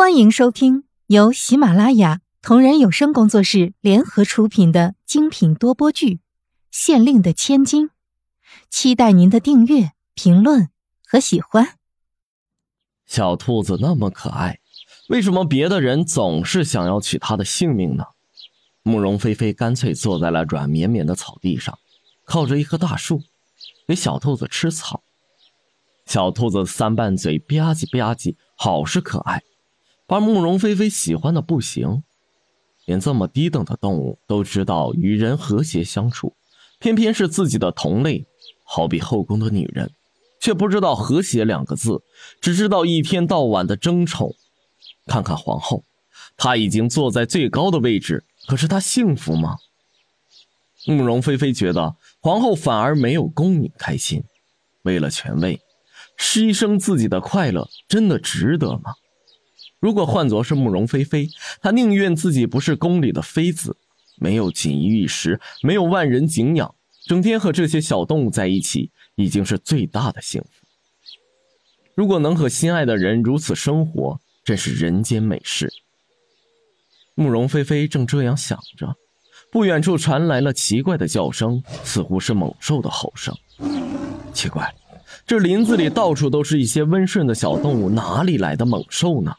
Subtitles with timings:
[0.00, 6.14] 欢迎收听由喜马拉雅同人有声工作室联合出品的精品多播剧
[6.70, 7.88] 《县令的千金》，
[8.70, 10.70] 期待您的订阅、评论
[11.04, 11.76] 和喜欢。
[13.04, 14.60] 小兔子那么可爱，
[15.10, 18.04] 为什么别的人总是想要取它的性命呢？
[18.82, 21.78] 慕容菲菲干脆坐在了软绵绵的草地上，
[22.24, 23.22] 靠着一棵大树，
[23.86, 25.02] 给小兔子吃草。
[26.06, 29.42] 小兔子三瓣嘴吧唧吧唧，好是可爱。
[30.10, 32.02] 把慕容菲菲喜欢的不行，
[32.84, 36.34] 连这么低等的动物都知道与人和谐相处，
[36.80, 38.26] 偏偏是自己的同类，
[38.64, 39.92] 好比后宫的女人，
[40.40, 42.02] 却不知道和谐两个字，
[42.40, 44.34] 只知道一天到晚的争宠。
[45.06, 45.84] 看看皇后，
[46.36, 49.58] 她已经坐在最高的位置，可是她幸福吗？
[50.86, 54.24] 慕容菲菲觉得皇后反而没有宫女开心，
[54.82, 55.60] 为了权位，
[56.18, 58.94] 牺牲自己的快乐，真的值得吗？
[59.80, 61.28] 如果换作是慕容菲菲，
[61.62, 63.76] 她宁愿自己不是宫里的妃子，
[64.16, 66.74] 没有锦衣玉食，没有万人敬仰，
[67.06, 70.66] 整天和这些小动物在一起，已经是最大的幸福。
[71.94, 75.72] 如果能和心爱的人如此生活，真是人间美事。
[77.14, 78.94] 慕容菲菲正这样想着，
[79.50, 83.34] 不远处传来了奇怪的叫声，似乎是猛兽的吼声。
[84.32, 84.74] 奇怪，
[85.26, 89.34] 这林子里到处都是一些温顺的小动物，哪里来的猛兽呢？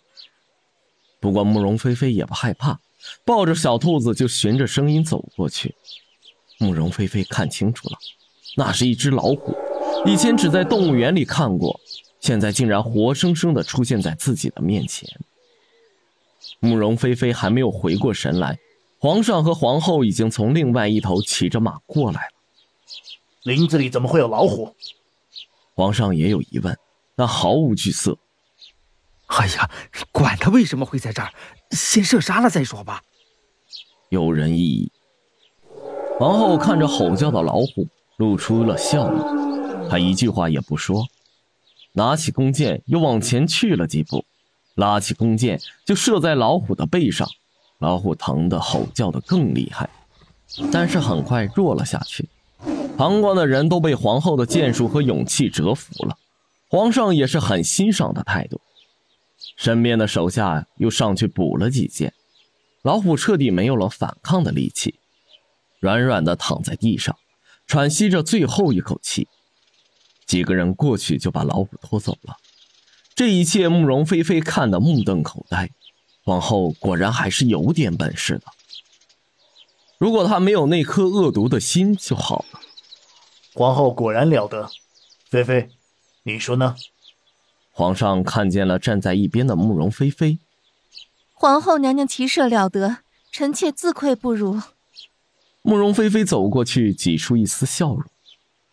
[1.22, 2.77] 不过慕容菲菲也不害怕，
[3.23, 5.73] 抱着小兔子就循着声音走过去。
[6.58, 7.97] 慕容菲菲看清楚了，
[8.58, 9.55] 那是一只老虎，
[10.05, 11.80] 以前只在动物园里看过，
[12.19, 15.08] 现在竟然活生生的出现在自己的面前。
[16.59, 18.58] 慕容菲菲还没有回过神来，
[18.97, 22.31] 皇上和皇后已经从另外一头骑着马过来了。
[23.44, 24.75] 林子里怎么会有老虎？
[25.73, 26.78] 皇上也有疑问，
[27.16, 28.17] 但毫无惧色。
[29.31, 29.69] 哎呀，
[30.11, 31.31] 管他为什么会在这儿，
[31.71, 33.01] 先射杀了再说吧。
[34.09, 34.91] 有人异议。
[36.19, 39.17] 皇后看着吼叫的老虎，露出了笑意。
[39.89, 41.06] 她一句话也不说，
[41.94, 44.25] 拿起弓箭又往前去了几步，
[44.75, 47.27] 拉起弓箭就射在老虎的背上。
[47.79, 49.89] 老虎疼得吼叫的更厉害，
[50.72, 52.29] 但是很快弱了下去。
[52.97, 56.17] 旁观的人都被皇后的剑术和勇气折服了，
[56.69, 58.61] 皇上也是很欣赏的态度。
[59.61, 62.11] 身边的手下又上去补了几箭，
[62.81, 64.95] 老虎彻底没有了反抗的力气，
[65.79, 67.16] 软软的躺在地上，
[67.67, 69.27] 喘息着最后一口气。
[70.25, 72.38] 几个人过去就把老虎拖走了。
[73.13, 75.69] 这一切，慕容菲菲看得目瞪口呆。
[76.23, 78.45] 皇后果然还是有点本事的。
[80.00, 82.59] 如果她没有那颗恶毒的心就好了。
[83.53, 84.71] 皇后果然了得，
[85.29, 85.69] 菲菲，
[86.23, 86.75] 你说呢？
[87.71, 90.39] 皇上看见了站在一边的慕容菲菲，
[91.33, 92.97] 皇后娘娘骑射了得，
[93.31, 94.61] 臣妾自愧不如。
[95.61, 98.03] 慕容菲菲走过去，挤出一丝笑容。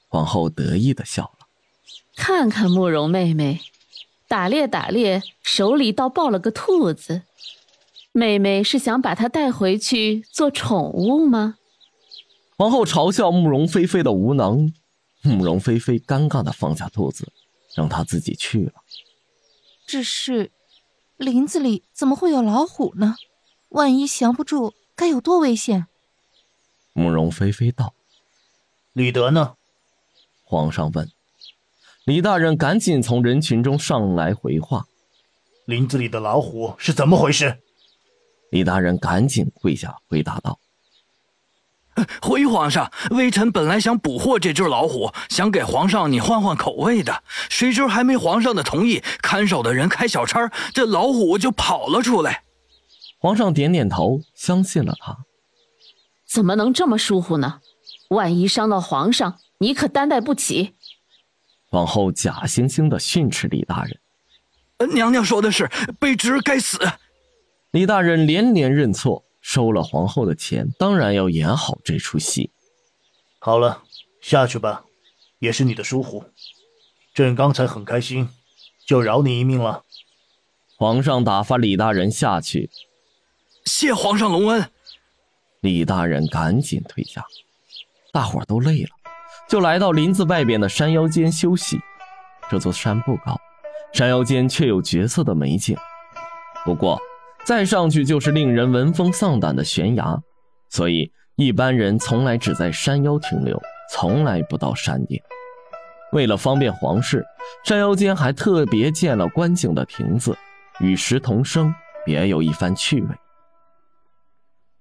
[0.09, 1.47] 皇后得意的笑了，
[2.17, 3.61] 看看慕容妹妹，
[4.27, 7.23] 打猎打猎，手里倒抱了个兔子。
[8.13, 11.57] 妹妹是想把它带回去做宠物吗？
[12.57, 14.73] 皇后嘲笑慕容菲菲的无能，
[15.23, 17.31] 慕容菲菲尴尬的放下兔子。
[17.75, 18.73] 让他自己去了。
[19.87, 20.51] 只是，
[21.17, 23.17] 林子里怎么会有老虎呢？
[23.71, 25.87] 万一降不住，该有多危险？
[26.93, 27.95] 慕容菲菲道
[28.93, 29.55] ：“李德呢？”
[30.45, 31.11] 皇上问。
[32.05, 34.87] 李大人赶紧从人群中上来回话
[35.67, 37.61] ：“林子里的老虎是怎么回事？”
[38.51, 40.59] 李大人赶紧跪下回答道。
[42.21, 52.43] 回皇上，微臣本来想捕获这只老虎，想给皇上你换换口味的，谁知还没皇上的同意，看守的人开小差，这老虎就跑了出来。
[53.19, 55.19] 皇上点点头，相信了他。
[56.27, 57.61] 怎么能这么疏忽呢？
[58.11, 60.75] 万一伤到皇上，你可担待不起。
[61.71, 63.99] 皇后假惺惺的训斥李大人
[64.95, 65.69] ：“娘娘说的是，
[66.01, 66.79] 卑职该死。”
[67.73, 69.25] 李大人连连认错。
[69.49, 72.51] 收了皇后的钱，当然要演好这出戏。
[73.39, 73.83] 好了，
[74.21, 74.85] 下去吧，
[75.39, 76.23] 也是你的疏忽。
[77.15, 78.29] 朕刚才很开心，
[78.87, 79.85] 就饶你一命了。
[80.77, 82.69] 皇上打发李大人下去。
[83.65, 84.71] 谢皇上隆恩。
[85.61, 87.25] 李大人赶紧退下。
[88.13, 88.91] 大伙都累了，
[89.49, 91.81] 就来到林子外边的山腰间休息。
[92.51, 93.35] 这座山不高，
[93.95, 95.75] 山腰间却有绝色的美景。
[96.67, 97.01] 不过。
[97.49, 100.21] 再上去就是令人闻风丧胆的悬崖，
[100.69, 103.59] 所以一般人从来只在山腰停留，
[103.91, 105.19] 从来不到山顶。
[106.13, 107.25] 为了方便皇室，
[107.65, 110.37] 山腰间还特别建了观景的亭子，
[110.81, 111.75] 与石同生，
[112.05, 113.09] 别有一番趣味。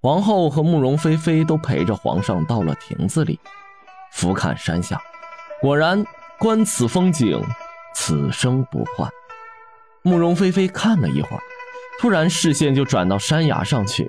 [0.02, 3.40] 皇后和慕容菲菲都陪着皇上到了亭子里，
[4.12, 5.00] 俯瞰山下，
[5.62, 6.04] 果然
[6.38, 7.42] 观此风景，
[7.94, 9.08] 此生不换。
[10.02, 11.42] 慕容菲菲看了一会儿，
[11.98, 14.08] 突然视线就转到山崖上去，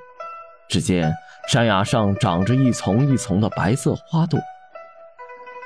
[0.70, 1.14] 只见
[1.50, 4.40] 山崖上长着一丛一丛的白色花朵。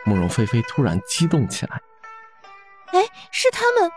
[0.06, 1.82] 慕容菲菲突然激动起来
[2.94, 3.00] ：“哎，
[3.32, 3.92] 是他们！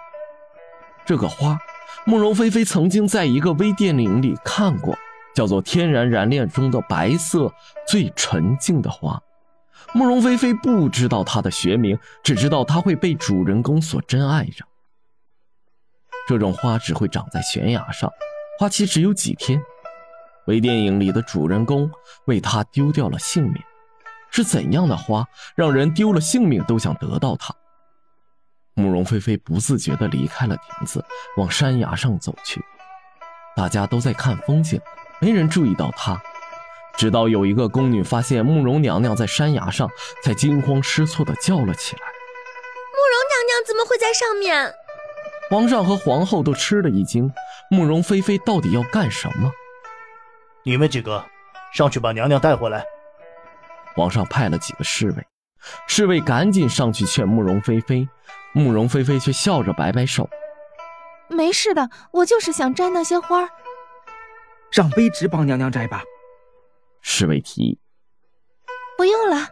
[1.04, 1.58] 这个花，
[2.04, 4.96] 慕容菲菲曾经在一个微电影里看过。”
[5.34, 7.52] 叫做天然燃炼中的白色
[7.86, 9.20] 最纯净的花，
[9.92, 14.64] 慕容菲菲不知道它的学名，只知道它会被主人公所珍爱着。
[16.26, 18.12] 这种花只会长在悬崖上，
[18.58, 19.62] 花期只有几天。
[20.46, 21.90] 微电影里的主人公
[22.26, 23.62] 为它丢掉了性命，
[24.30, 27.54] 是怎样的花让人丢了性命都想得到它？
[28.74, 31.04] 慕容菲菲不自觉地离开了亭子，
[31.36, 32.62] 往山崖上走去。
[33.56, 34.80] 大家都在看风景。
[35.18, 36.20] 没人注意到她，
[36.96, 39.88] 直到有一个宫女发现慕容娘娘在山崖上，
[40.22, 42.02] 才惊慌失措地叫了起来
[42.92, 44.74] ：“慕容娘娘怎么会在上面？”
[45.48, 47.32] 皇上和皇后都吃了一惊，
[47.70, 49.50] 慕容菲菲到底要干什么？
[50.64, 51.24] 你们几个
[51.72, 52.84] 上去把娘娘带回来。
[53.94, 55.26] 皇上派了几个侍卫，
[55.86, 58.08] 侍卫赶紧上去劝慕容菲菲，
[58.52, 60.28] 慕容菲菲却笑着摆摆手
[61.30, 63.48] ：“没事的，我就是想摘那些花。”
[64.72, 66.02] 让卑职帮娘娘摘吧。
[67.00, 67.78] 侍卫提议。
[68.98, 69.46] 不用了。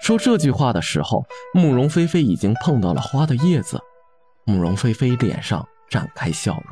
[0.00, 3.82] 说这句话的时候，慕容菲菲已经碰到了花的叶子。
[4.48, 6.64] 慕容菲菲脸上绽开笑容。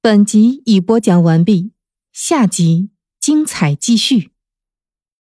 [0.00, 1.72] 本集已播讲完毕，
[2.12, 4.30] 下集精彩继续。